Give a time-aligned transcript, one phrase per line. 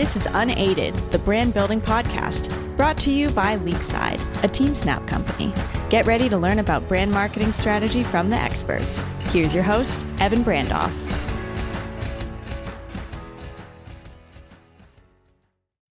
[0.00, 5.52] This is Unaided, the brand building podcast, brought to you by Leagueside, a TeamSnap company.
[5.90, 9.02] Get ready to learn about brand marketing strategy from the experts.
[9.28, 10.90] Here's your host, Evan Brandoff.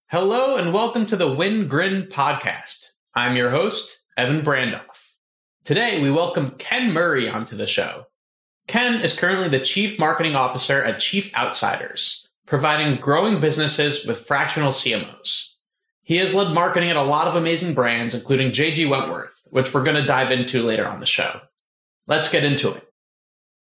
[0.07, 2.87] Hello and welcome to the Win Grin podcast.
[3.14, 5.11] I'm your host, Evan Brandoff.
[5.65, 8.05] Today we welcome Ken Murray onto the show.
[8.68, 14.71] Ken is currently the Chief Marketing Officer at Chief Outsiders, providing growing businesses with fractional
[14.71, 15.53] CMOs.
[16.01, 19.83] He has led marketing at a lot of amazing brands, including JG Wentworth, which we're
[19.83, 21.39] going to dive into later on the show.
[22.07, 22.83] Let's get into it.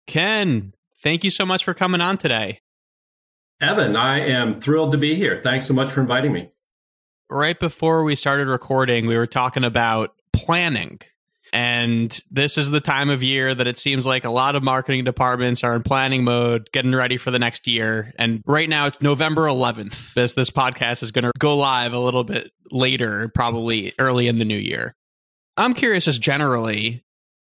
[0.08, 2.58] Ken, thank you so much for coming on today.
[3.60, 5.40] Evan, I am thrilled to be here.
[5.40, 6.50] Thanks so much for inviting me.
[7.30, 10.98] Right before we started recording, we were talking about planning.
[11.52, 15.04] And this is the time of year that it seems like a lot of marketing
[15.04, 18.12] departments are in planning mode, getting ready for the next year.
[18.18, 20.14] And right now it's November 11th.
[20.14, 24.38] This this podcast is going to go live a little bit later, probably early in
[24.38, 24.94] the new year.
[25.56, 27.04] I'm curious just generally,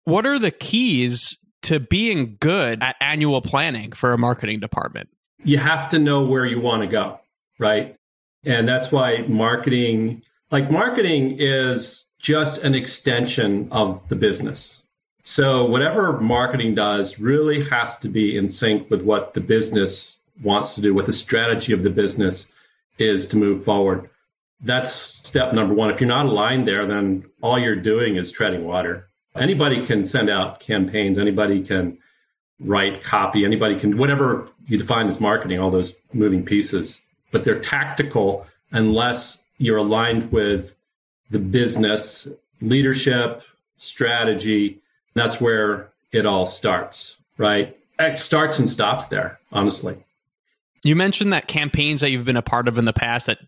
[0.04, 5.10] what are the keys to being good at annual planning for a marketing department?
[5.44, 7.20] you have to know where you want to go,
[7.58, 7.96] right?
[8.44, 14.82] And that's why marketing, like marketing is just an extension of the business.
[15.24, 20.74] So whatever marketing does really has to be in sync with what the business wants
[20.76, 22.48] to do, what the strategy of the business
[22.98, 24.08] is to move forward.
[24.60, 25.90] That's step number one.
[25.90, 29.08] If you're not aligned there, then all you're doing is treading water.
[29.34, 31.18] Anybody can send out campaigns.
[31.18, 31.98] Anybody can
[32.60, 33.44] write copy.
[33.44, 39.44] Anybody can, whatever you define as marketing, all those moving pieces, but they're tactical unless
[39.58, 40.74] you're aligned with
[41.32, 42.28] the business,
[42.60, 43.42] leadership,
[43.78, 44.80] strategy.
[45.14, 47.76] That's where it all starts, right?
[47.98, 49.96] It starts and stops there, honestly.
[50.84, 53.38] You mentioned that campaigns that you've been a part of in the past that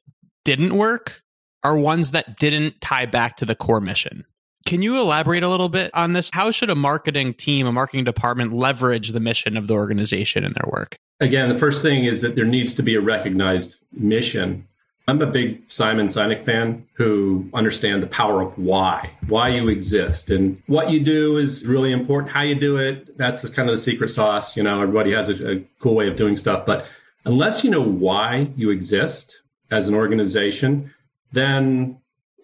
[0.44, 1.22] didn't work
[1.62, 4.24] are ones that didn't tie back to the core mission.
[4.66, 6.30] Can you elaborate a little bit on this?
[6.32, 10.52] How should a marketing team, a marketing department leverage the mission of the organization in
[10.52, 10.96] their work?
[11.20, 14.66] Again, the first thing is that there needs to be a recognized mission.
[15.06, 20.30] I'm a big Simon Sinek fan who understand the power of why, why you exist.
[20.30, 22.32] And what you do is really important.
[22.32, 24.56] How you do it, that's kind of the secret sauce.
[24.56, 26.64] You know, everybody has a, a cool way of doing stuff.
[26.64, 26.86] But
[27.26, 30.94] unless you know why you exist as an organization,
[31.32, 31.98] then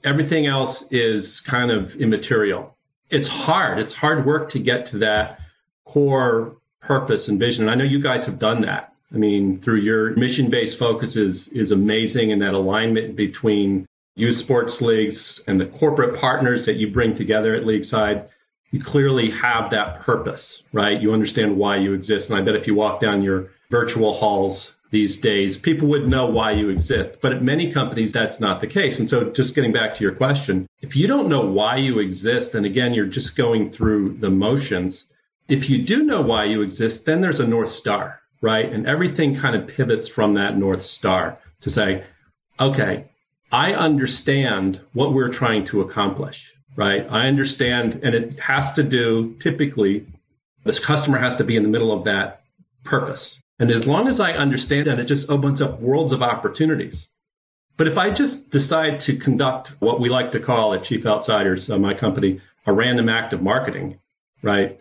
[0.04, 2.76] everything else is kind of immaterial.
[3.08, 3.78] It's hard.
[3.78, 5.40] It's hard work to get to that
[5.84, 7.64] core purpose and vision.
[7.64, 8.89] And I know you guys have done that.
[9.12, 12.32] I mean, through your mission based focus is, is amazing.
[12.32, 17.54] And that alignment between youth sports leagues and the corporate partners that you bring together
[17.54, 18.28] at Leagueside,
[18.70, 21.00] you clearly have that purpose, right?
[21.00, 22.30] You understand why you exist.
[22.30, 26.26] And I bet if you walk down your virtual halls these days, people would know
[26.26, 27.20] why you exist.
[27.20, 28.98] But at many companies, that's not the case.
[28.98, 32.52] And so just getting back to your question, if you don't know why you exist,
[32.52, 35.06] then again, you're just going through the motions.
[35.48, 38.70] If you do know why you exist, then there's a North Star, right?
[38.70, 42.04] And everything kind of pivots from that North Star to say,
[42.58, 43.06] okay,
[43.52, 47.06] I understand what we're trying to accomplish, right?
[47.10, 50.06] I understand, and it has to do typically,
[50.64, 52.42] this customer has to be in the middle of that
[52.84, 57.10] purpose and as long as I understand that, it just opens up worlds of opportunities.
[57.76, 61.70] But if I just decide to conduct what we like to call at Chief Outsiders,
[61.70, 63.98] uh, my company, a random act of marketing,
[64.42, 64.80] right?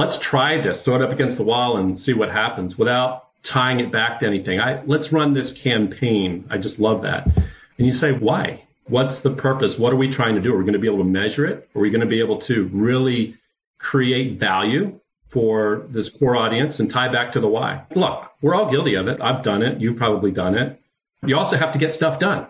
[0.00, 3.80] Let's try this, throw it up against the wall and see what happens without tying
[3.80, 4.58] it back to anything.
[4.58, 6.46] I, let's run this campaign.
[6.48, 7.26] I just love that.
[7.26, 8.64] And you say, why?
[8.86, 9.78] What's the purpose?
[9.78, 10.54] What are we trying to do?
[10.54, 11.68] Are we going to be able to measure it?
[11.74, 13.36] Are we going to be able to really
[13.78, 14.98] create value?
[15.28, 17.84] for this core audience and tie back to the why.
[17.94, 19.20] Look, we're all guilty of it.
[19.20, 19.80] I've done it.
[19.80, 20.82] You've probably done it.
[21.24, 22.48] You also have to get stuff done.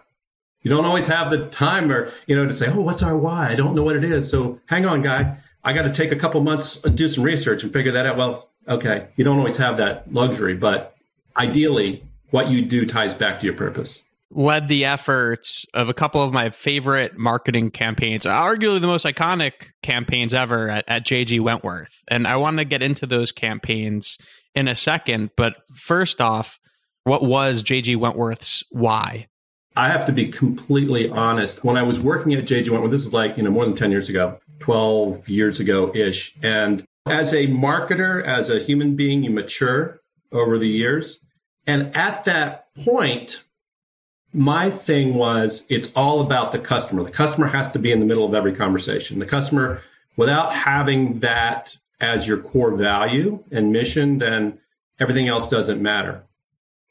[0.62, 3.50] You don't always have the time or, you know, to say, oh, what's our why?
[3.50, 4.30] I don't know what it is.
[4.30, 5.36] So hang on, guy.
[5.62, 8.16] I got to take a couple months and do some research and figure that out.
[8.16, 9.08] Well, okay.
[9.16, 10.96] You don't always have that luxury, but
[11.36, 16.22] ideally, what you do ties back to your purpose led the efforts of a couple
[16.22, 22.04] of my favorite marketing campaigns, arguably the most iconic campaigns ever at, at JG Wentworth.
[22.08, 24.18] And I want to get into those campaigns
[24.54, 25.30] in a second.
[25.36, 26.58] But first off,
[27.04, 29.26] what was JG Wentworth's why?
[29.76, 31.64] I have to be completely honest.
[31.64, 33.90] When I was working at JG Wentworth, this is like, you know, more than 10
[33.90, 36.34] years ago, 12 years ago ish.
[36.42, 40.00] And as a marketer, as a human being, you mature
[40.32, 41.20] over the years.
[41.66, 43.42] And at that point,
[44.32, 47.02] my thing was it's all about the customer.
[47.02, 49.18] The customer has to be in the middle of every conversation.
[49.18, 49.82] The customer,
[50.16, 54.58] without having that as your core value and mission, then
[54.98, 56.22] everything else doesn't matter.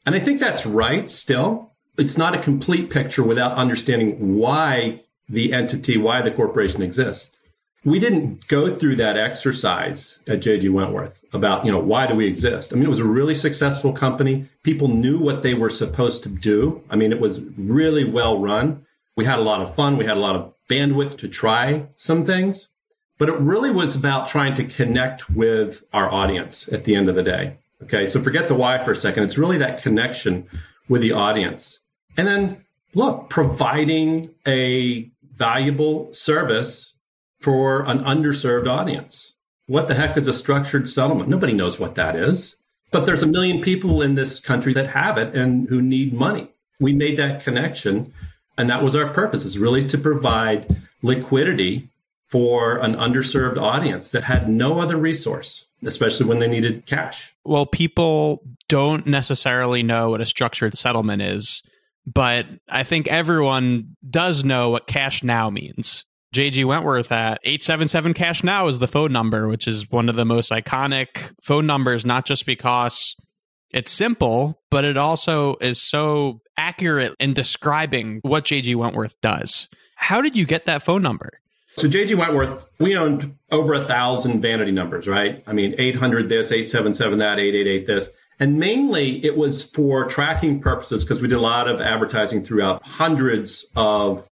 [0.06, 1.72] And I think that's right still.
[1.98, 7.36] it's not a complete picture without understanding why the entity, why the corporation exists.
[7.84, 12.26] We didn't go through that exercise at JG Wentworth about, you know, why do we
[12.26, 12.72] exist?
[12.72, 14.46] I mean, it was a really successful company.
[14.62, 16.82] People knew what they were supposed to do.
[16.90, 18.84] I mean, it was really well run.
[19.16, 19.96] We had a lot of fun.
[19.96, 22.68] We had a lot of bandwidth to try some things,
[23.16, 27.14] but it really was about trying to connect with our audience at the end of
[27.14, 27.56] the day.
[27.82, 28.06] Okay.
[28.06, 29.24] So forget the why for a second.
[29.24, 30.46] It's really that connection
[30.88, 31.78] with the audience.
[32.18, 36.94] And then look, providing a valuable service
[37.40, 39.34] for an underserved audience.
[39.66, 41.28] What the heck is a structured settlement?
[41.28, 42.56] Nobody knows what that is.
[42.90, 46.50] But there's a million people in this country that have it and who need money.
[46.80, 48.12] We made that connection.
[48.58, 51.88] And that was our purpose is really to provide liquidity
[52.26, 57.34] for an underserved audience that had no other resource, especially when they needed cash.
[57.44, 61.62] Well, people don't necessarily know what a structured settlement is,
[62.06, 66.04] but I think everyone does know what cash now means.
[66.34, 70.24] JG Wentworth at 877 Cash Now is the phone number, which is one of the
[70.24, 73.16] most iconic phone numbers, not just because
[73.70, 79.66] it's simple, but it also is so accurate in describing what JG Wentworth does.
[79.96, 81.40] How did you get that phone number?
[81.76, 85.42] So JG Wentworth, we owned over a thousand vanity numbers, right?
[85.46, 88.12] I mean, 800 this, 877 that, 888 this.
[88.38, 92.82] And mainly it was for tracking purposes because we did a lot of advertising throughout
[92.82, 94.29] hundreds of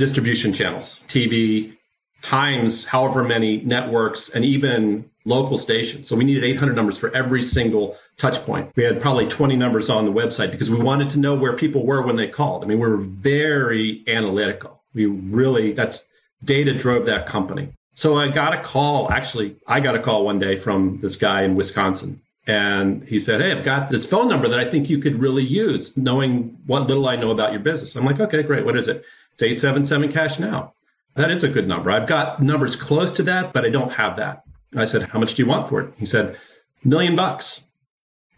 [0.00, 1.76] distribution channels, TV,
[2.22, 6.08] times however many networks, and even local stations.
[6.08, 8.72] So we needed 800 numbers for every single touch point.
[8.74, 11.84] We had probably 20 numbers on the website because we wanted to know where people
[11.84, 12.64] were when they called.
[12.64, 14.82] I mean, we were very analytical.
[14.94, 16.08] We really, that's
[16.42, 17.68] data drove that company.
[17.94, 19.12] So I got a call.
[19.12, 22.22] Actually, I got a call one day from this guy in Wisconsin.
[22.46, 25.44] And he said, Hey, I've got this phone number that I think you could really
[25.44, 27.94] use, knowing what little I know about your business.
[27.94, 28.64] I'm like, Okay, great.
[28.64, 29.04] What is it?
[29.42, 30.74] It's 877 Cash Now.
[31.14, 31.90] That is a good number.
[31.90, 34.44] I've got numbers close to that, but I don't have that.
[34.76, 35.94] I said, How much do you want for it?
[35.96, 36.36] He said,
[36.84, 37.64] Million bucks.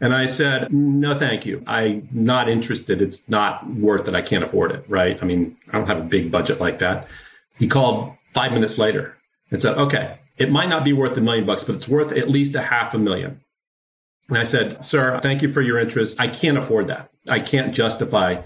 [0.01, 1.63] And I said, No, thank you.
[1.67, 3.03] I'm not interested.
[3.03, 4.15] It's not worth it.
[4.15, 4.85] I can't afford it.
[4.89, 5.21] Right.
[5.21, 7.09] I mean, I don't have a big budget like that.
[7.59, 9.17] He called five minutes later
[9.51, 12.29] and said, Okay, it might not be worth a million bucks, but it's worth at
[12.29, 13.41] least a half a million.
[14.29, 16.21] And I said, Sir, thank you for your interest.
[16.21, 17.11] I can't afford that.
[17.29, 18.43] I can't justify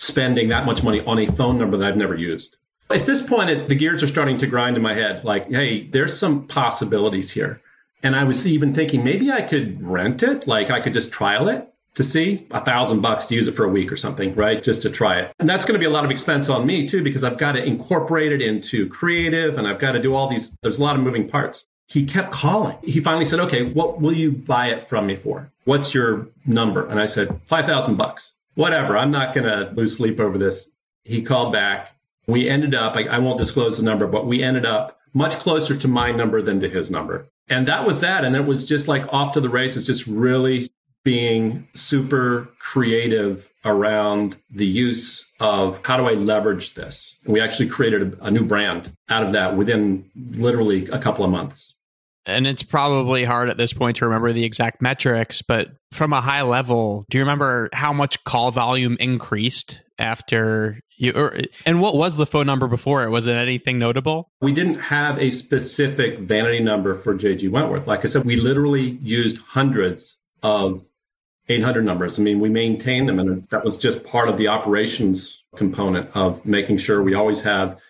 [0.00, 2.56] spending that much money on a phone number that I've never used.
[2.88, 5.88] At this point, it, the gears are starting to grind in my head like, hey,
[5.88, 7.60] there's some possibilities here.
[8.02, 11.48] And I was even thinking maybe I could rent it, like I could just trial
[11.48, 14.62] it to see a thousand bucks to use it for a week or something, right?
[14.62, 15.34] Just to try it.
[15.38, 17.52] And that's going to be a lot of expense on me too, because I've got
[17.52, 20.96] to incorporate it into creative and I've got to do all these, there's a lot
[20.96, 21.66] of moving parts.
[21.88, 22.78] He kept calling.
[22.82, 25.52] He finally said, okay, what will you buy it from me for?
[25.64, 26.86] What's your number?
[26.86, 28.36] And I said, 5,000 bucks.
[28.54, 28.96] Whatever.
[28.96, 30.70] I'm not going to lose sleep over this.
[31.04, 31.96] He called back.
[32.26, 35.76] We ended up, I, I won't disclose the number, but we ended up much closer
[35.76, 37.28] to my number than to his number.
[37.48, 38.24] And that was that.
[38.24, 40.70] And it was just like off to the races, just really
[41.02, 47.16] being super creative around the use of how do I leverage this?
[47.26, 51.30] We actually created a, a, new brand out of that within literally a couple of
[51.30, 51.74] months.
[52.26, 56.20] And it's probably hard at this point to remember the exact metrics, but from a
[56.20, 61.94] high level, do you remember how much call volume increased after you or, and what
[61.94, 63.10] was the phone number before it?
[63.10, 64.30] Was it anything notable?
[64.40, 67.86] We didn't have a specific vanity number for JG Wentworth.
[67.86, 70.86] Like I said, we literally used hundreds of
[71.48, 72.18] 800 numbers.
[72.18, 76.44] I mean, we maintained them, and that was just part of the operations component of
[76.46, 77.80] making sure we always have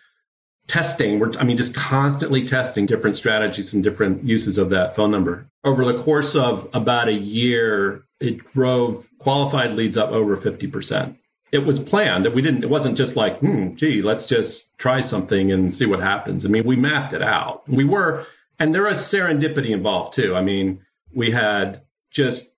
[0.67, 1.19] testing.
[1.19, 5.47] We're, I mean, just constantly testing different strategies and different uses of that phone number.
[5.64, 11.17] Over the course of about a year, it drove qualified leads up over 50%.
[11.52, 12.26] It was planned.
[12.33, 16.00] We didn't, it wasn't just like, hmm, gee, let's just try something and see what
[16.00, 16.47] happens.
[16.47, 17.69] I mean, we mapped it out.
[17.69, 18.25] We were,
[18.59, 20.37] and there was serendipity involved too.
[20.37, 20.81] I mean,
[21.12, 22.55] we had just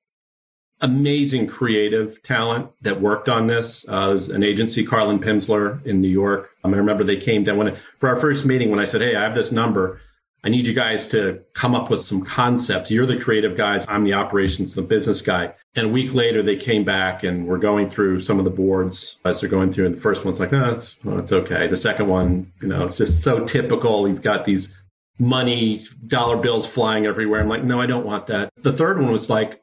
[0.82, 3.88] amazing creative talent that worked on this.
[3.88, 6.50] Uh, an agency, Carlin Pimsler in New York.
[6.64, 9.16] Um, I remember they came down when for our first meeting when I said, "Hey,
[9.16, 10.00] I have this number.
[10.44, 12.90] I need you guys to come up with some concepts.
[12.90, 13.86] You're the creative guys.
[13.88, 17.58] I'm the operations, the business guy." And a week later, they came back and we're
[17.58, 19.86] going through some of the boards as they're going through.
[19.86, 22.84] And the first one's like, "No, it's well, it's okay." The second one, you know,
[22.84, 24.08] it's just so typical.
[24.08, 24.76] You've got these
[25.18, 27.40] money dollar bills flying everywhere.
[27.40, 28.50] I'm like, no, I don't want that.
[28.56, 29.61] The third one was like,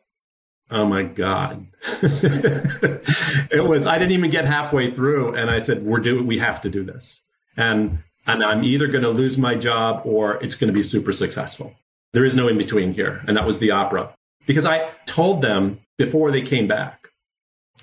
[0.72, 1.66] Oh my God.
[2.02, 5.36] it was, I didn't even get halfway through.
[5.36, 7.24] And I said, we're doing, we have to do this.
[7.58, 11.12] And, and I'm either going to lose my job or it's going to be super
[11.12, 11.74] successful.
[12.14, 13.24] There is no in between here.
[13.28, 14.14] And that was the opera
[14.50, 17.08] because I told them before they came back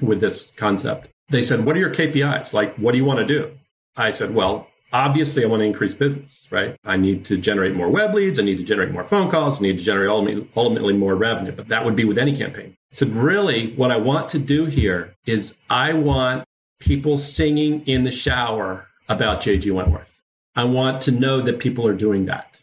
[0.00, 2.52] with this concept, they said, What are your KPIs?
[2.52, 3.52] Like, what do you want to do?
[3.96, 4.66] I said, Well,
[4.96, 6.76] obviously, I want to increase business, right?
[6.84, 8.38] I need to generate more web leads.
[8.38, 9.60] I need to generate more phone calls.
[9.60, 10.08] I need to generate
[10.56, 11.52] ultimately, more revenue.
[11.52, 12.76] But that would be with any campaign.
[12.92, 16.44] So Really, what I want to do here is I want
[16.80, 20.22] people singing in the shower about JG Wentworth.
[20.54, 22.58] I want to know that people are doing that.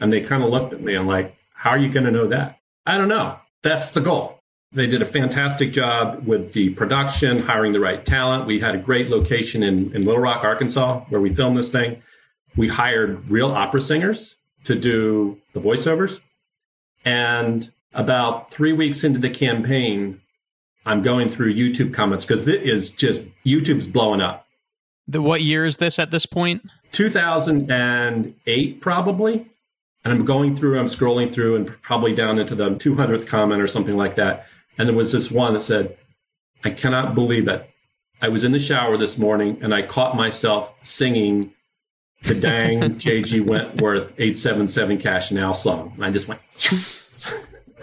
[0.00, 2.28] And they kind of looked at me and like, How are you going to know
[2.28, 2.58] that?
[2.86, 3.38] I don't know.
[3.62, 4.33] That's the goal.
[4.74, 8.46] They did a fantastic job with the production, hiring the right talent.
[8.46, 12.02] We had a great location in, in Little Rock, Arkansas, where we filmed this thing.
[12.56, 16.20] We hired real opera singers to do the voiceovers.
[17.04, 20.20] And about three weeks into the campaign,
[20.84, 24.44] I'm going through YouTube comments because it is just YouTube's blowing up.
[25.06, 26.62] The, what year is this at this point?
[26.90, 29.48] 2008, probably.
[30.04, 33.66] And I'm going through, I'm scrolling through and probably down into the 200th comment or
[33.68, 34.46] something like that.
[34.78, 35.96] And there was this one that said,
[36.64, 37.68] I cannot believe it.
[38.22, 41.52] I was in the shower this morning and I caught myself singing
[42.22, 45.92] the dang JG Wentworth 877 Cash Now song.
[45.96, 47.32] And I just went, yes.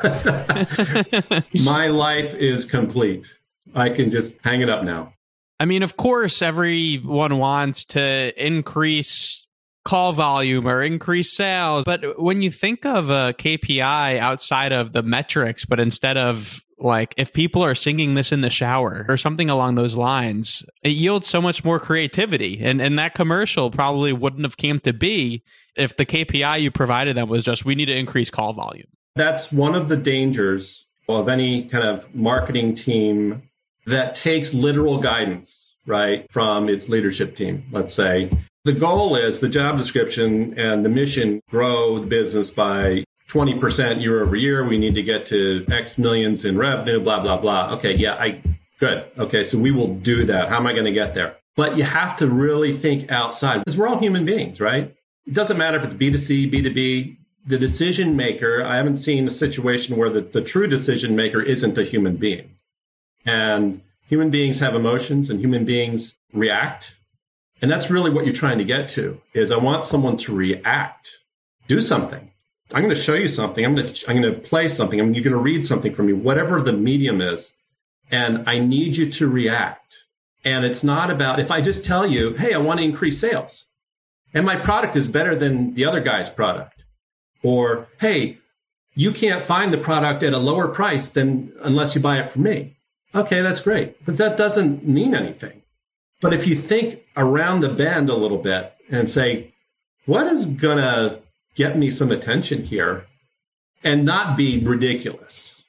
[1.64, 3.28] My life is complete.
[3.76, 5.14] I can just hang it up now.
[5.60, 9.46] I mean, of course, everyone wants to increase
[9.84, 11.86] call volume or increase sales.
[11.86, 17.14] But when you think of a KPI outside of the metrics, but instead of like
[17.18, 21.28] if people are singing this in the shower or something along those lines it yields
[21.28, 22.60] so much more creativity.
[22.62, 25.44] And and that commercial probably wouldn't have came to be
[25.76, 28.88] if the kpi you provided them was just we need to increase call volume.
[29.16, 33.44] That's one of the dangers of any kind of marketing team
[33.86, 38.30] that takes literal guidance right from its leadership team let's say.
[38.64, 44.22] The goal is the job description and the mission grow the business by 20% year
[44.22, 44.68] over year.
[44.68, 47.74] We need to get to X millions in revenue, blah, blah, blah.
[47.76, 48.42] Okay, yeah, I
[48.80, 49.06] good.
[49.18, 50.50] Okay, so we will do that.
[50.50, 51.38] How am I going to get there?
[51.56, 54.94] But you have to really think outside because we're all human beings, right?
[55.26, 57.18] It doesn't matter if it's B2C, B2B.
[57.46, 61.78] The decision maker, I haven't seen a situation where the, the true decision maker isn't
[61.78, 62.58] a human being.
[63.26, 66.98] And human beings have emotions and human beings react.
[67.62, 71.20] And that's really what you're trying to get to is I want someone to react,
[71.68, 72.32] do something
[72.74, 73.66] I'm going to show you something.
[73.66, 75.00] I'm going to I'm going to play something.
[75.00, 77.54] I'm you're going to read something from me, whatever the medium is,
[78.10, 79.98] and I need you to react.
[80.44, 83.66] And it's not about if I just tell you, "Hey, I want to increase sales."
[84.34, 86.84] And my product is better than the other guy's product.
[87.44, 88.38] Or, "Hey,
[88.96, 92.44] you can't find the product at a lower price than unless you buy it from
[92.44, 92.78] me."
[93.14, 94.04] Okay, that's great.
[94.06, 95.62] But that doesn't mean anything.
[96.22, 99.54] But if you think around the bend a little bit and say,
[100.06, 101.21] "What is going to
[101.56, 103.06] get me some attention here
[103.84, 105.64] and not be ridiculous.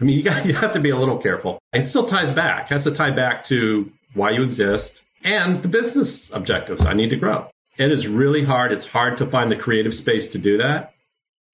[0.00, 1.58] I mean, you got you have to be a little careful.
[1.72, 6.30] It still ties back, has to tie back to why you exist and the business
[6.32, 6.84] objectives.
[6.84, 7.48] I need to grow.
[7.78, 8.72] It is really hard.
[8.72, 10.94] It's hard to find the creative space to do that.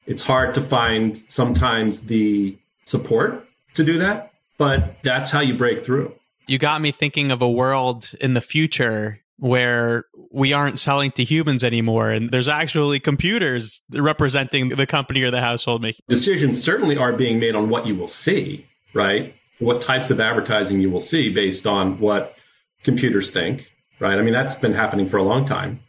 [0.07, 5.85] It's hard to find sometimes the support to do that, but that's how you break
[5.85, 6.15] through.
[6.47, 11.25] You got me thinking of a world in the future where we aren't selling to
[11.25, 16.05] humans anymore and there's actually computers representing the company or the household making.
[16.09, 19.35] Decisions certainly are being made on what you will see right?
[19.59, 22.37] What types of advertising you will see based on what
[22.85, 23.69] computers think
[23.99, 24.17] right?
[24.17, 25.81] I mean that's been happening for a long time.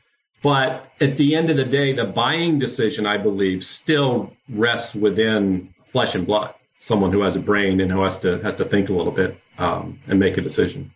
[0.41, 5.75] But at the end of the day the buying decision i believe still rests within
[5.86, 6.55] flesh and blood.
[6.79, 9.39] Someone who has a brain and who has to has to think a little bit
[9.60, 10.91] um, and make a decision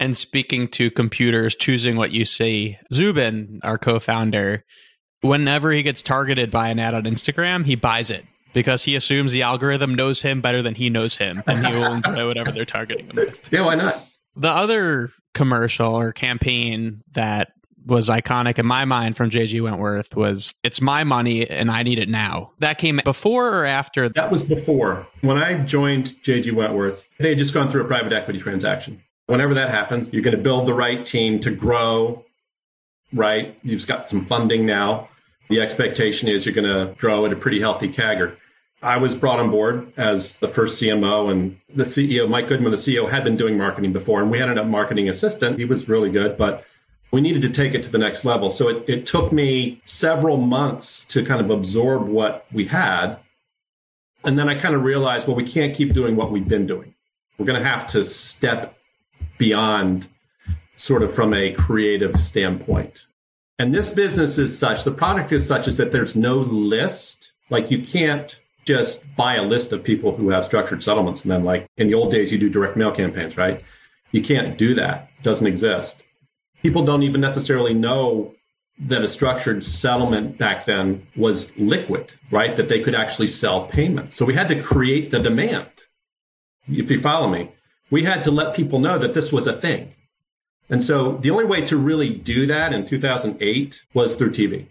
[0.00, 2.78] and speaking to computers, choosing what you see.
[2.92, 4.64] Zubin, our co founder,
[5.20, 9.30] whenever he gets targeted by an ad on Instagram, he buys it because he assumes
[9.30, 12.64] the algorithm knows him better than he knows him and he will enjoy whatever they're
[12.64, 13.52] targeting him with.
[13.52, 14.04] Yeah, why not?
[14.34, 17.52] The other commercial or campaign that
[17.86, 21.98] was iconic in my mind from JG Wentworth was it's my money and I need
[21.98, 22.52] it now.
[22.58, 24.08] That came before or after?
[24.08, 25.06] That was before.
[25.20, 29.54] When I joined JG Wentworth, they had just gone through a private equity transaction whenever
[29.54, 32.24] that happens, you're going to build the right team to grow,
[33.12, 33.56] right?
[33.62, 35.08] You've got some funding now.
[35.48, 38.36] The expectation is you're going to grow at a pretty healthy CAGR.
[38.82, 42.76] I was brought on board as the first CMO, and the CEO, Mike Goodman, the
[42.76, 45.58] CEO, had been doing marketing before, and we had a marketing assistant.
[45.58, 46.64] He was really good, but
[47.12, 48.50] we needed to take it to the next level.
[48.50, 53.16] So it, it took me several months to kind of absorb what we had.
[54.24, 56.94] And then I kind of realized, well, we can't keep doing what we've been doing.
[57.38, 58.76] We're going to have to step
[59.40, 60.06] beyond
[60.76, 63.06] sort of from a creative standpoint.
[63.58, 67.32] And this business is such, the product is such is that there's no list.
[67.48, 71.42] Like you can't just buy a list of people who have structured settlements and then
[71.42, 73.64] like in the old days you do direct mail campaigns, right?
[74.12, 75.08] You can't do that.
[75.18, 76.04] It doesn't exist.
[76.62, 78.34] People don't even necessarily know
[78.78, 82.56] that a structured settlement back then was liquid, right?
[82.56, 84.16] That they could actually sell payments.
[84.16, 85.68] So we had to create the demand.
[86.68, 87.52] If you follow me,
[87.90, 89.94] we had to let people know that this was a thing.
[90.68, 94.66] And so the only way to really do that in 2008 was through TV.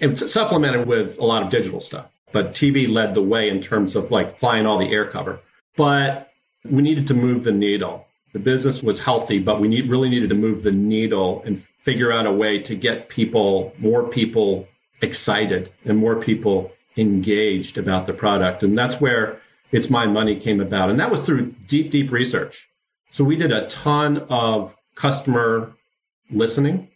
[0.00, 2.06] And supplemented with a lot of digital stuff.
[2.32, 5.40] But TV led the way in terms of like flying all the air cover.
[5.76, 6.32] But
[6.64, 8.06] we needed to move the needle.
[8.32, 12.10] The business was healthy, but we need, really needed to move the needle and figure
[12.10, 14.66] out a way to get people, more people
[15.02, 18.62] excited and more people engaged about the product.
[18.62, 19.40] And that's where
[19.74, 20.88] It's My Money came about.
[20.88, 22.68] And that was through deep, deep research.
[23.10, 25.72] So we did a ton of customer
[26.30, 26.88] listening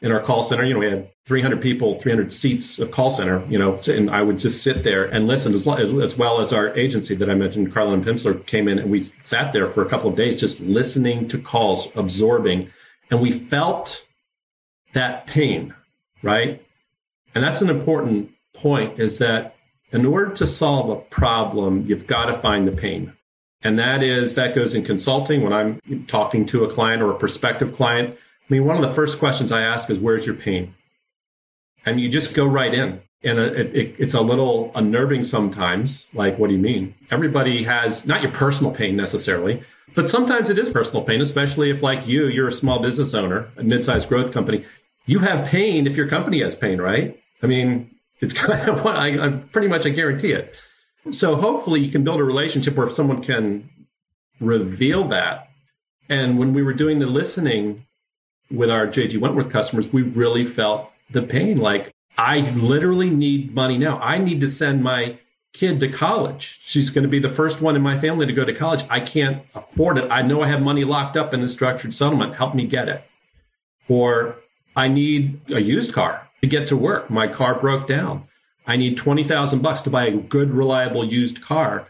[0.00, 0.64] in our call center.
[0.64, 4.22] You know, we had 300 people, 300 seats of call center, you know, and I
[4.22, 7.74] would just sit there and listen as, as well as our agency that I mentioned,
[7.74, 10.60] Carlin and Pimsleur came in and we sat there for a couple of days just
[10.60, 12.70] listening to calls, absorbing,
[13.10, 14.06] and we felt
[14.94, 15.74] that pain,
[16.22, 16.64] right?
[17.34, 19.56] And that's an important point is that
[19.92, 23.12] in order to solve a problem, you've got to find the pain.
[23.62, 27.18] And that is, that goes in consulting when I'm talking to a client or a
[27.18, 28.10] prospective client.
[28.14, 30.74] I mean, one of the first questions I ask is, where's your pain?
[31.84, 33.02] And you just go right in.
[33.24, 36.06] And uh, it, it, it's a little unnerving sometimes.
[36.14, 36.94] Like, what do you mean?
[37.10, 39.64] Everybody has not your personal pain necessarily,
[39.96, 43.48] but sometimes it is personal pain, especially if, like you, you're a small business owner,
[43.56, 44.64] a mid-sized growth company.
[45.06, 47.18] You have pain if your company has pain, right?
[47.42, 50.54] I mean, it's kind of what I, I pretty much I guarantee it.
[51.10, 53.70] So hopefully you can build a relationship where someone can
[54.40, 55.48] reveal that.
[56.08, 57.86] And when we were doing the listening
[58.50, 61.58] with our JG Wentworth customers, we really felt the pain.
[61.58, 63.98] Like, I literally need money now.
[63.98, 65.18] I need to send my
[65.52, 66.60] kid to college.
[66.64, 68.84] She's going to be the first one in my family to go to college.
[68.90, 70.10] I can't afford it.
[70.10, 72.34] I know I have money locked up in the structured settlement.
[72.34, 73.04] Help me get it.
[73.88, 74.36] Or
[74.76, 77.10] I need a used car to get to work.
[77.10, 78.28] My car broke down.
[78.66, 81.88] I need 20,000 bucks to buy a good, reliable used car.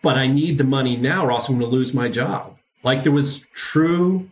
[0.00, 2.56] But I need the money now or else I'm going to lose my job.
[2.82, 4.28] Like there was true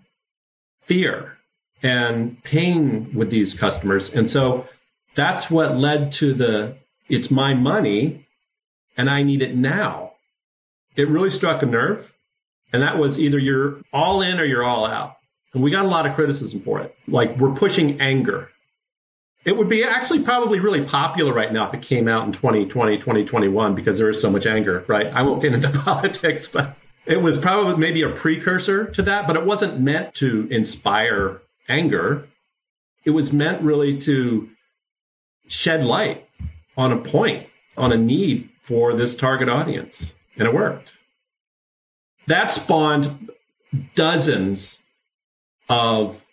[0.80, 1.36] fear
[1.82, 4.12] and pain with these customers.
[4.12, 4.66] And so
[5.14, 6.76] that's what led to the
[7.08, 8.26] it's my money
[8.96, 10.12] and I need it now.
[10.96, 12.12] It really struck a nerve.
[12.72, 15.16] And that was either you're all in or you're all out.
[15.52, 16.94] And we got a lot of criticism for it.
[17.08, 18.48] Like we're pushing anger.
[19.44, 22.98] It would be actually probably really popular right now if it came out in 2020,
[22.98, 25.06] 2021, because there is so much anger, right?
[25.06, 26.76] I won't get into politics, but
[27.06, 32.28] it was probably maybe a precursor to that, but it wasn't meant to inspire anger.
[33.04, 34.50] It was meant really to
[35.48, 36.28] shed light
[36.76, 37.46] on a point,
[37.78, 40.14] on a need for this target audience.
[40.36, 40.98] And it worked.
[42.26, 43.30] That spawned
[43.94, 44.82] dozens
[45.68, 46.24] of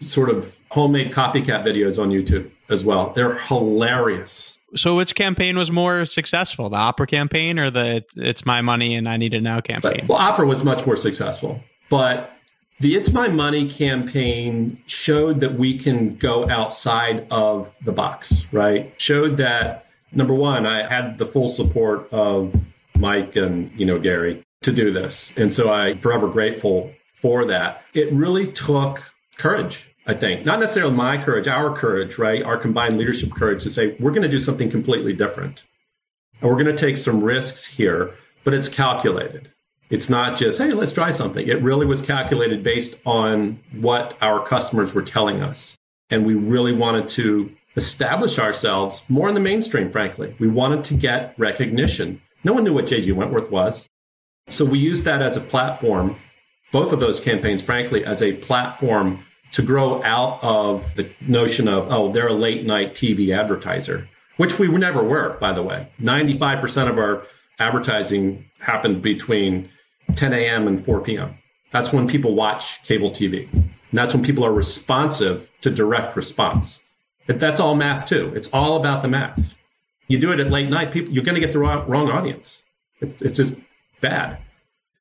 [0.00, 3.12] sort of homemade copycat videos on YouTube as well.
[3.14, 4.56] They're hilarious.
[4.74, 9.06] So, which campaign was more successful, the opera campaign or the "It's My Money and
[9.06, 10.00] I Need It Now" campaign?
[10.00, 12.32] But, well, opera was much more successful, but
[12.80, 18.94] the It's My Money campaign showed that we can go outside of the box, right?
[18.96, 22.54] Showed that number one, I had the full support of
[22.96, 25.36] Mike and, you know, Gary to do this.
[25.36, 27.82] And so I'm forever grateful for that.
[27.94, 29.02] It really took
[29.36, 30.44] courage, I think.
[30.44, 32.42] Not necessarily my courage, our courage, right?
[32.42, 35.64] Our combined leadership courage to say, we're going to do something completely different.
[36.40, 38.12] And we're going to take some risks here,
[38.42, 39.52] but it's calculated.
[39.90, 41.46] It's not just, hey, let's try something.
[41.46, 45.76] It really was calculated based on what our customers were telling us.
[46.10, 50.34] And we really wanted to establish ourselves more in the mainstream, frankly.
[50.38, 52.20] We wanted to get recognition.
[52.42, 53.88] No one knew what JG Wentworth was.
[54.48, 56.16] So we used that as a platform,
[56.72, 61.92] both of those campaigns, frankly, as a platform to grow out of the notion of,
[61.92, 65.88] oh, they're a late night TV advertiser, which we never were, by the way.
[66.00, 67.24] 95% of our
[67.58, 69.68] advertising happened between
[70.16, 70.66] 10 a.m.
[70.66, 71.36] and 4 p.m.
[71.70, 73.52] That's when people watch cable TV.
[73.52, 76.82] And that's when people are responsive to direct response.
[77.26, 78.32] That's all math too.
[78.34, 79.40] It's all about the math.
[80.08, 82.62] You do it at late night, people you're going to get the wrong, wrong audience.
[83.00, 83.58] It's, it's just
[84.00, 84.38] bad.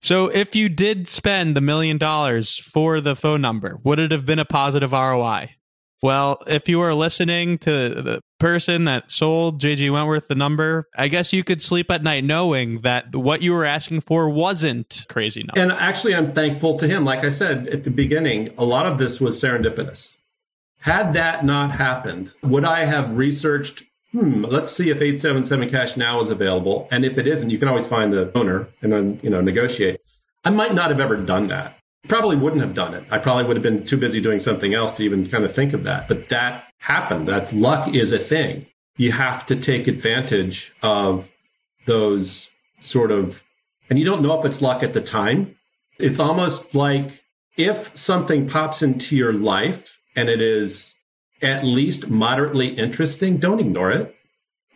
[0.01, 4.25] So, if you did spend the million dollars for the phone number, would it have
[4.25, 5.51] been a positive ROI?
[6.01, 11.07] Well, if you were listening to the person that sold JG Wentworth the number, I
[11.09, 15.41] guess you could sleep at night knowing that what you were asking for wasn't crazy
[15.41, 15.55] enough.
[15.55, 17.05] And actually, I'm thankful to him.
[17.05, 20.17] Like I said at the beginning, a lot of this was serendipitous.
[20.79, 23.83] Had that not happened, would I have researched?
[24.11, 26.87] Hmm, let's see if 877 Cash Now is available.
[26.91, 30.01] And if it isn't, you can always find the owner and then, you know, negotiate.
[30.43, 31.77] I might not have ever done that.
[32.07, 33.05] Probably wouldn't have done it.
[33.11, 35.73] I probably would have been too busy doing something else to even kind of think
[35.73, 36.07] of that.
[36.07, 37.27] But that happened.
[37.27, 38.65] That's luck is a thing.
[38.97, 41.31] You have to take advantage of
[41.85, 42.49] those
[42.81, 43.43] sort of,
[43.89, 45.55] and you don't know if it's luck at the time.
[45.99, 47.21] It's almost like
[47.55, 50.95] if something pops into your life and it is
[51.41, 54.15] at least moderately interesting, don't ignore it.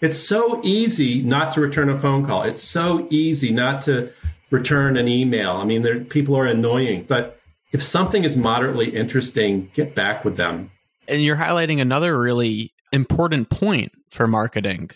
[0.01, 2.43] It's so easy not to return a phone call.
[2.43, 4.12] It's so easy not to
[4.51, 5.51] return an email.
[5.51, 7.39] I mean, there, people are annoying, but
[7.71, 10.71] if something is moderately interesting, get back with them.
[11.08, 14.91] And you're highlighting another really important point for marketing,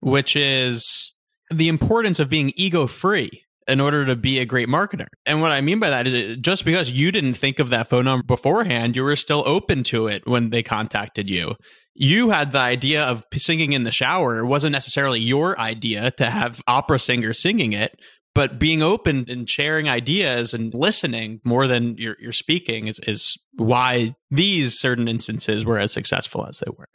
[0.00, 1.12] which is
[1.50, 5.06] the importance of being ego free in order to be a great marketer.
[5.24, 8.04] And what I mean by that is just because you didn't think of that phone
[8.04, 11.54] number beforehand, you were still open to it when they contacted you.
[11.94, 14.38] You had the idea of singing in the shower.
[14.38, 17.98] It wasn't necessarily your idea to have opera singers singing it,
[18.34, 23.36] but being open and sharing ideas and listening more than you're, you're speaking is, is
[23.54, 26.88] why these certain instances were as successful as they were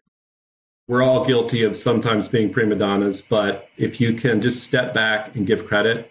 [0.87, 5.33] we're all guilty of sometimes being prima donnas, but if you can just step back
[5.37, 6.10] and give credit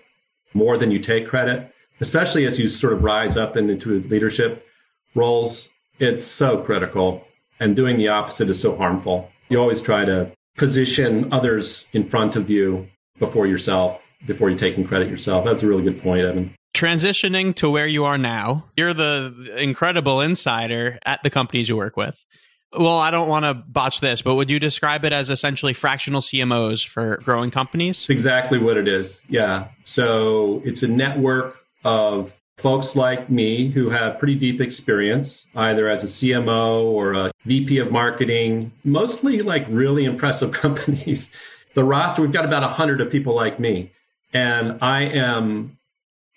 [0.54, 4.66] more than you take credit, especially as you sort of rise up into leadership
[5.14, 7.24] roles, it's so critical.
[7.58, 9.30] And doing the opposite is so harmful.
[9.48, 14.86] You always try to position others in front of you before yourself, before you're taking
[14.86, 15.44] credit yourself.
[15.44, 16.54] That's a really good point, Evan.
[16.74, 21.96] Transitioning to where you are now, you're the incredible insider at the companies you work
[21.96, 22.24] with.
[22.72, 26.20] Well, I don't want to botch this, but would you describe it as essentially fractional
[26.20, 28.08] CMOs for growing companies?
[28.08, 29.20] Exactly what it is.
[29.28, 29.68] Yeah.
[29.84, 36.04] So it's a network of folks like me who have pretty deep experience, either as
[36.04, 41.34] a CMO or a VP of marketing, mostly like really impressive companies.
[41.74, 43.92] The roster, we've got about 100 of people like me.
[44.32, 45.78] And I am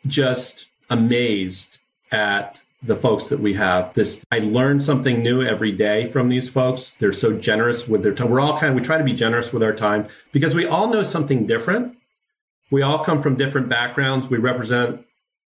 [0.07, 1.79] just amazed
[2.11, 3.93] at the folks that we have.
[3.93, 6.93] This I learn something new every day from these folks.
[6.95, 8.29] They're so generous with their time.
[8.29, 10.87] We're all kind of we try to be generous with our time because we all
[10.87, 11.97] know something different.
[12.71, 14.27] We all come from different backgrounds.
[14.27, 15.05] We represent,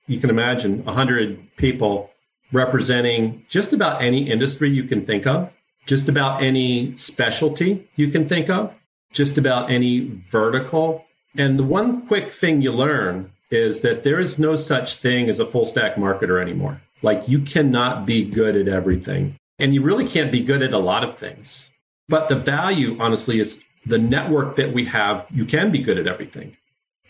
[0.07, 2.11] you can imagine, 100 people
[2.51, 5.51] representing just about any industry you can think of,
[5.85, 8.73] just about any specialty you can think of,
[9.11, 11.05] just about any vertical.
[11.37, 15.39] And the one quick thing you learn is that there is no such thing as
[15.39, 16.81] a full stack marketer anymore.
[17.05, 19.37] Like you cannot be good at everything.
[19.59, 21.69] And you really can't be good at a lot of things.
[22.09, 26.07] But the value, honestly, is the network that we have, you can be good at
[26.07, 26.57] everything.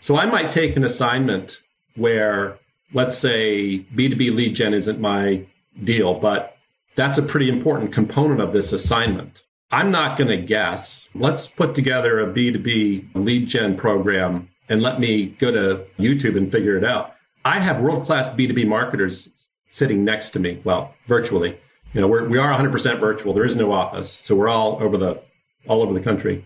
[0.00, 1.62] So I might take an assignment
[1.94, 2.58] where,
[2.92, 5.46] let's say, B2B lead gen isn't my
[5.82, 6.58] deal, but
[6.94, 9.44] that's a pretty important component of this assignment.
[9.70, 11.08] I'm not going to guess.
[11.14, 16.52] Let's put together a B2B lead gen program and let me go to YouTube and
[16.52, 17.14] figure it out.
[17.46, 20.60] I have world class B2B marketers sitting next to me.
[20.64, 21.58] Well, virtually.
[21.92, 23.32] You know, we're, we are 100% virtual.
[23.32, 25.22] There is no office, so we're all over the
[25.66, 26.44] all over the country,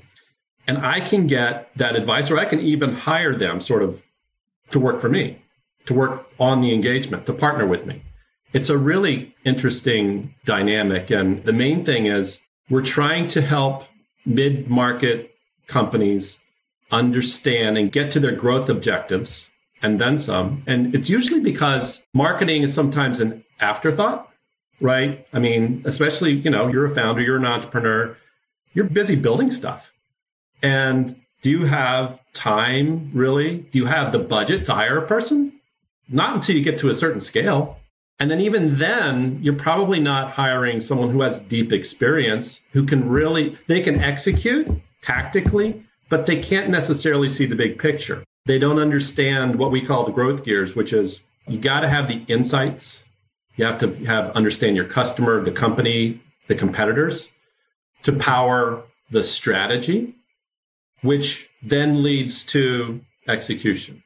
[0.66, 4.02] and I can get that advice, or I can even hire them, sort of,
[4.70, 5.42] to work for me,
[5.85, 8.02] to work on the engagement, to partner with me.
[8.54, 13.85] It's a really interesting dynamic, and the main thing is we're trying to help
[14.24, 15.35] mid-market
[15.66, 16.38] companies
[16.90, 19.49] understand and get to their growth objectives
[19.82, 20.62] and then some.
[20.66, 24.30] And it's usually because marketing is sometimes an afterthought,
[24.80, 25.26] right?
[25.32, 28.16] I mean, especially, you know, you're a founder, you're an entrepreneur,
[28.72, 29.92] you're busy building stuff.
[30.62, 33.58] And do you have time really?
[33.70, 35.52] Do you have the budget to hire a person?
[36.08, 37.78] Not until you get to a certain scale.
[38.18, 43.08] And then even then, you're probably not hiring someone who has deep experience, who can
[43.08, 44.68] really, they can execute
[45.00, 48.22] tactically, but they can't necessarily see the big picture.
[48.46, 52.09] They don't understand what we call the growth gears, which is you got to have
[52.09, 53.05] the insights.
[53.57, 57.31] You have to have understand your customer, the company, the competitors
[58.03, 60.14] to power the strategy,
[61.03, 64.03] which then leads to execution.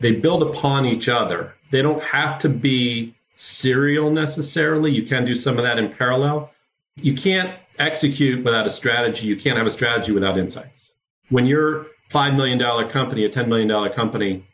[0.00, 1.54] They build upon each other.
[1.70, 4.90] They don't have to be serial necessarily.
[4.90, 6.50] You can do some of that in parallel.
[6.96, 9.26] You can't execute without a strategy.
[9.26, 10.92] You can't have a strategy without insights.
[11.30, 14.46] When you're $5 million company, a $10 million company,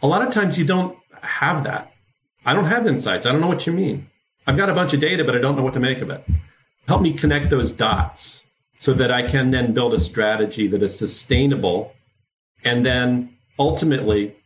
[0.00, 1.92] a lot of times you don't have that.
[2.46, 3.26] I don't have insights.
[3.26, 4.08] I don't know what you mean.
[4.46, 6.24] I've got a bunch of data, but I don't know what to make of it.
[6.86, 8.46] Help me connect those dots
[8.78, 11.92] so that I can then build a strategy that is sustainable
[12.64, 14.36] and then ultimately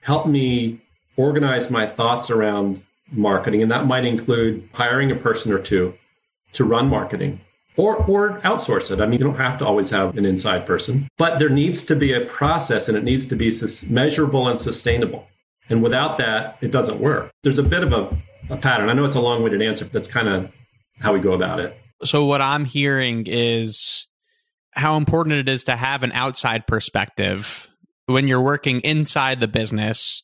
[0.00, 0.82] help me
[1.16, 3.62] organize my thoughts around marketing.
[3.62, 5.94] And that might include hiring a person or two
[6.54, 7.40] to run marketing
[7.76, 9.00] or or outsource it.
[9.00, 11.96] I mean, you don't have to always have an inside person, but there needs to
[11.96, 13.52] be a process and it needs to be
[13.88, 15.26] measurable and sustainable.
[15.68, 17.30] And without that, it doesn't work.
[17.42, 18.16] There's a bit of a,
[18.50, 18.90] a pattern.
[18.90, 20.50] I know it's a long winded answer, but that's kind of
[20.98, 21.78] how we go about it.
[22.04, 24.06] So, what I'm hearing is
[24.72, 27.68] how important it is to have an outside perspective
[28.06, 30.22] when you're working inside the business.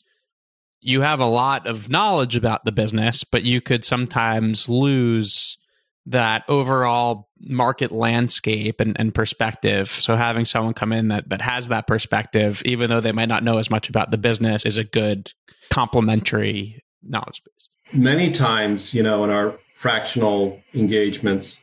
[0.80, 5.58] You have a lot of knowledge about the business, but you could sometimes lose
[6.06, 9.88] that overall market landscape and, and, perspective.
[9.88, 13.44] So having someone come in that that has that perspective, even though they might not
[13.44, 15.32] know as much about the business, is a good
[15.70, 17.68] complementary knowledge base.
[17.92, 21.60] Many times, you know, in our fractional engagements,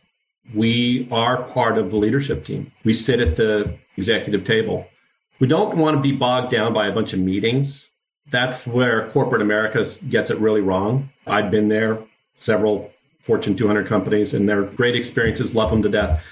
[0.53, 2.71] we are part of the leadership team.
[2.83, 4.87] We sit at the executive table.
[5.39, 7.89] We don't want to be bogged down by a bunch of meetings.
[8.31, 11.09] That's where corporate America gets it really wrong.
[11.27, 12.03] I've been there
[12.35, 12.91] several
[13.25, 16.23] Fortune 200 companies, and they're great experiences, love them to death.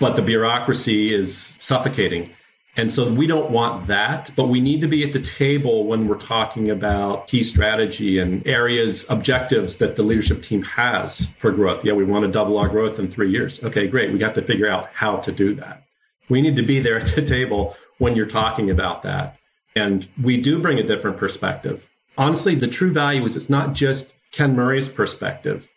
[0.00, 2.30] But the bureaucracy is suffocating.
[2.76, 6.08] And so we don't want that, but we need to be at the table when
[6.08, 11.84] we're talking about key strategy and areas, objectives that the leadership team has for growth.
[11.84, 13.62] Yeah, we want to double our growth in three years.
[13.62, 14.12] Okay, great.
[14.12, 15.84] We have to figure out how to do that.
[16.28, 19.36] We need to be there at the table when you're talking about that.
[19.76, 21.88] And we do bring a different perspective.
[22.16, 25.68] Honestly, the true value is it's not just Ken Murray's perspective.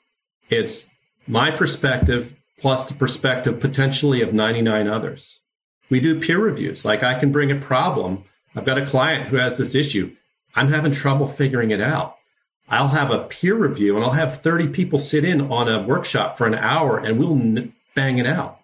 [0.52, 0.90] It's
[1.28, 5.40] my perspective plus the perspective potentially of 99 others.
[5.90, 6.84] We do peer reviews.
[6.84, 8.26] Like I can bring a problem.
[8.54, 10.14] I've got a client who has this issue.
[10.54, 12.18] I'm having trouble figuring it out.
[12.68, 16.38] I'll have a peer review and I'll have 30 people sit in on a workshop
[16.38, 18.60] for an hour and we'll bang it out.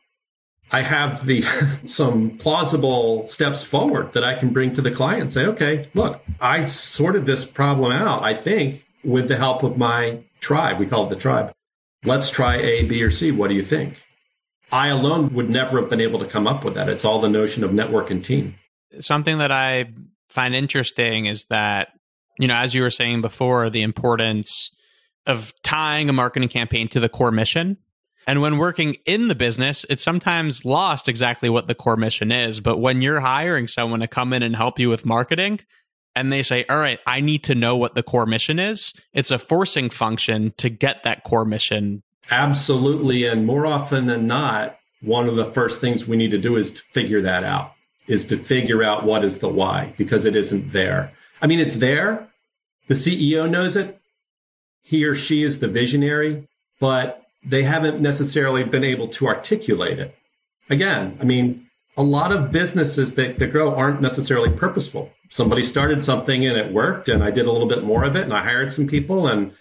[0.70, 1.44] I have the
[1.86, 6.22] some plausible steps forward that I can bring to the client and say, okay, look,
[6.42, 10.80] I sorted this problem out, I think, with the help of my tribe.
[10.80, 11.54] We call it the tribe
[12.08, 13.32] let's try A, B, or C.
[13.32, 13.96] What do you think?
[14.72, 16.90] I alone would never have been able to come up with that.
[16.90, 18.56] It's all the notion of network and team.
[19.00, 19.94] Something that I
[20.30, 21.90] find interesting is that,
[22.38, 24.72] you know, as you were saying before, the importance
[25.26, 27.78] of tying a marketing campaign to the core mission.
[28.26, 32.60] And when working in the business, it's sometimes lost exactly what the core mission is.
[32.60, 35.62] But when you're hiring someone to come in and help you with marketing,
[36.18, 39.32] and they say, all right, I need to know what the core mission is, it's
[39.32, 42.04] a forcing function to get that core mission.
[42.32, 43.26] Absolutely.
[43.26, 46.72] And more often than not, one of the first things we need to do is
[46.74, 47.74] to figure that out,
[48.08, 51.12] is to figure out what is the why, because it isn't there.
[51.42, 52.28] I mean, it's there.
[52.88, 54.00] The CEO knows it.
[54.82, 56.48] He or she is the visionary,
[56.80, 60.16] but they haven't necessarily been able to articulate it.
[60.70, 61.67] Again, I mean,
[61.98, 66.72] a lot of businesses that, that grow aren't necessarily purposeful somebody started something and it
[66.72, 69.28] worked and I did a little bit more of it and I hired some people
[69.28, 69.52] and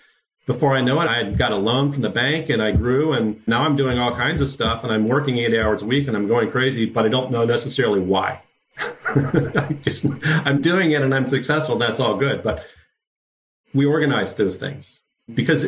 [0.46, 3.12] before I know it, I had got a loan from the bank and I grew
[3.12, 6.06] and now I'm doing all kinds of stuff and I'm working 80 hours a week
[6.06, 8.40] and I'm going crazy, but I don't know necessarily why.
[8.78, 10.06] I just,
[10.46, 11.76] I'm doing it and I'm successful.
[11.76, 12.44] That's all good.
[12.44, 12.64] But
[13.74, 15.00] we organize those things
[15.34, 15.66] because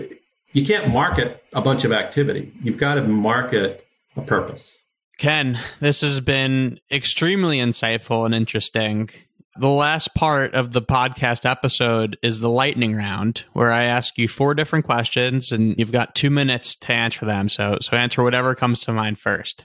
[0.52, 2.52] you can't market a bunch of activity.
[2.62, 3.84] You've got to market
[4.16, 4.77] a purpose.
[5.18, 9.10] Ken, this has been extremely insightful and interesting.
[9.58, 14.28] The last part of the podcast episode is the lightning round, where I ask you
[14.28, 17.48] four different questions and you've got two minutes to answer them.
[17.48, 19.64] So, so answer whatever comes to mind first.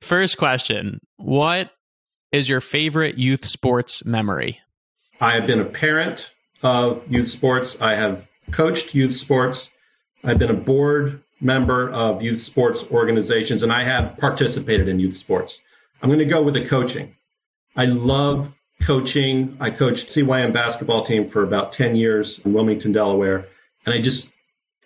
[0.00, 1.72] First question What
[2.30, 4.60] is your favorite youth sports memory?
[5.20, 7.82] I have been a parent of youth sports.
[7.82, 9.72] I have coached youth sports.
[10.22, 15.16] I've been a board member of youth sports organizations, and I have participated in youth
[15.16, 15.60] sports.
[16.02, 17.14] I'm going to go with the coaching.
[17.76, 19.56] I love coaching.
[19.60, 23.46] I coached CYM basketball team for about 10 years in Wilmington, Delaware.
[23.86, 24.34] And I just,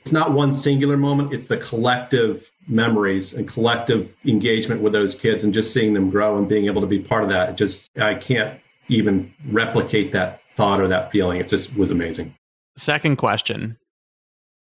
[0.00, 5.42] it's not one singular moment, it's the collective memories and collective engagement with those kids
[5.42, 7.50] and just seeing them grow and being able to be part of that.
[7.50, 11.40] It just, I can't even replicate that thought or that feeling.
[11.40, 12.34] It just was amazing.
[12.76, 13.78] Second question.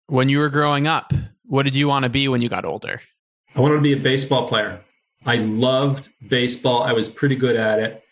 [0.06, 1.12] When you were growing up,
[1.50, 3.00] what did you want to be when you got older?
[3.56, 4.80] I wanted to be a baseball player.
[5.26, 6.84] I loved baseball.
[6.84, 8.04] I was pretty good at it.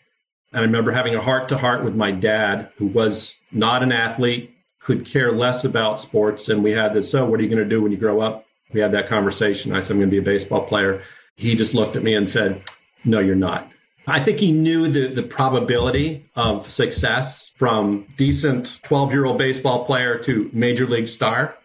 [0.51, 3.93] And I remember having a heart to heart with my dad, who was not an
[3.93, 6.49] athlete, could care less about sports.
[6.49, 8.45] And we had this, so what are you going to do when you grow up?
[8.73, 9.73] We had that conversation.
[9.73, 11.01] I said, I'm going to be a baseball player.
[11.37, 12.61] He just looked at me and said,
[13.05, 13.71] No, you're not.
[14.05, 19.85] I think he knew the, the probability of success from decent 12 year old baseball
[19.85, 21.55] player to major league star.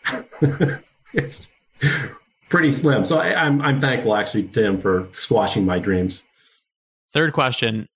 [1.12, 1.50] it's
[2.48, 3.04] pretty slim.
[3.04, 6.22] So I, I'm, I'm thankful actually to him for squashing my dreams.
[7.12, 7.88] Third question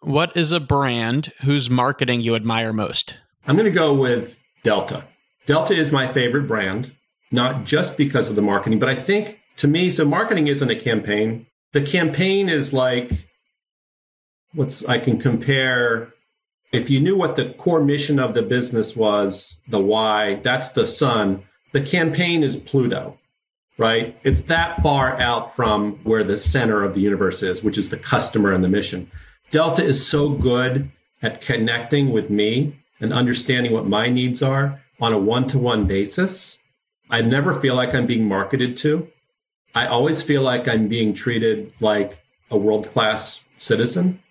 [0.00, 3.16] what is a brand whose marketing you admire most?
[3.46, 5.04] I'm going to go with Delta.
[5.46, 6.92] Delta is my favorite brand,
[7.30, 10.74] not just because of the marketing, but I think to me, so marketing isn't a
[10.76, 11.46] campaign.
[11.72, 13.12] The campaign is like
[14.54, 16.12] what's I can compare
[16.72, 20.86] If you knew what the core mission of the business was, the why, that's the
[20.86, 21.42] sun.
[21.72, 23.18] The campaign is Pluto,
[23.78, 24.16] right?
[24.22, 27.96] It's that far out from where the center of the universe is, which is the
[27.96, 29.10] customer and the mission.
[29.50, 30.90] Delta is so good
[31.22, 35.86] at connecting with me and understanding what my needs are on a one to one
[35.86, 36.58] basis.
[37.10, 39.08] I never feel like I'm being marketed to.
[39.74, 42.18] I always feel like I'm being treated like
[42.50, 44.22] a world class citizen.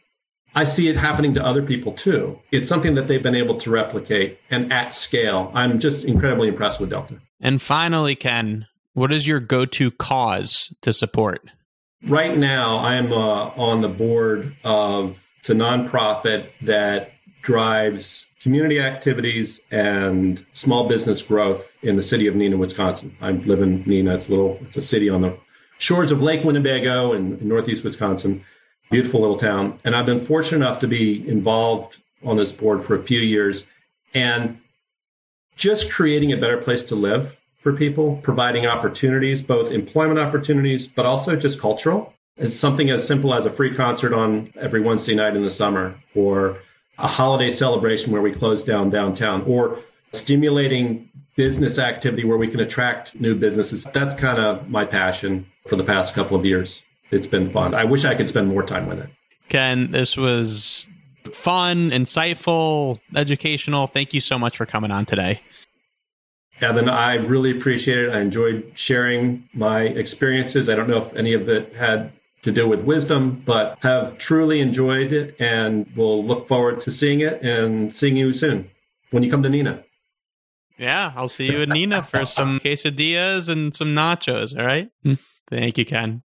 [0.54, 2.40] I see it happening to other people too.
[2.52, 5.52] It's something that they've been able to replicate and at scale.
[5.54, 7.22] I'm just incredibly impressed with Delta.
[7.40, 11.50] And finally, Ken, what is your go to cause to support?
[12.06, 18.80] Right now, I am uh, on the board of it's a nonprofit that drives community
[18.80, 23.16] activities and small business growth in the city of Neenah, Wisconsin.
[23.22, 24.16] I live in Neenah.
[24.16, 25.38] It's a little, it's a city on the
[25.78, 28.44] shores of Lake Winnebago in, in northeast Wisconsin.
[28.90, 29.80] Beautiful little town.
[29.84, 33.66] And I've been fortunate enough to be involved on this board for a few years
[34.14, 34.60] and
[35.56, 41.06] just creating a better place to live for people, providing opportunities, both employment opportunities, but
[41.06, 42.14] also just cultural.
[42.38, 45.96] It's something as simple as a free concert on every Wednesday night in the summer,
[46.16, 46.58] or
[46.98, 49.80] a holiday celebration where we close down downtown, or
[50.12, 53.86] stimulating business activity where we can attract new businesses.
[53.94, 56.84] That's kind of my passion for the past couple of years.
[57.12, 57.74] It's been fun.
[57.76, 59.10] I wish I could spend more time with it.
[59.50, 60.88] Ken, this was
[61.32, 63.88] fun, insightful, educational.
[63.88, 65.42] Thank you so much for coming on today.
[66.62, 68.14] Evan, I really appreciate it.
[68.14, 70.70] I enjoyed sharing my experiences.
[70.70, 72.12] I don't know if any of it had
[72.44, 77.20] to do with wisdom, but have truly enjoyed it and will look forward to seeing
[77.20, 78.70] it and seeing you soon
[79.12, 79.84] when you come to Neenah.
[80.78, 84.58] Yeah, I'll see you in Neenah for some quesadillas and some nachos.
[84.58, 84.90] All right.
[85.04, 85.16] Hmm.
[85.48, 86.24] Thank you, Ken.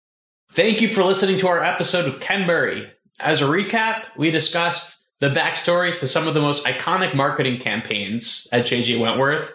[0.49, 2.91] Thank you for listening to our episode of Ken Murray.
[3.21, 8.47] As a recap, we discussed the backstory to some of the most iconic marketing campaigns
[8.51, 8.97] at J.G.
[8.97, 9.53] Wentworth,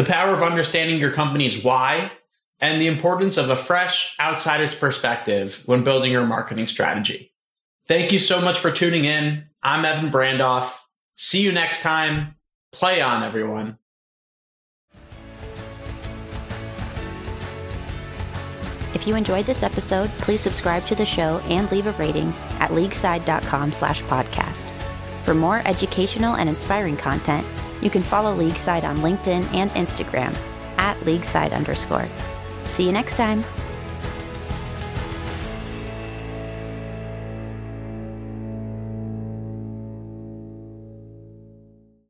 [0.00, 2.10] the power of understanding your company's why,
[2.58, 7.34] and the importance of a fresh outsider's perspective when building your marketing strategy.
[7.86, 9.44] Thank you so much for tuning in.
[9.62, 10.72] I'm Evan Brandoff.
[11.16, 12.36] See you next time.
[12.72, 13.76] Play on, everyone.
[18.94, 22.70] If you enjoyed this episode, please subscribe to the show and leave a rating at
[22.70, 24.72] leagueside.com slash podcast.
[25.24, 27.46] For more educational and inspiring content,
[27.82, 30.36] you can follow Leagueside on LinkedIn and Instagram
[30.76, 32.08] at leagueside underscore.
[32.64, 33.44] See you next time.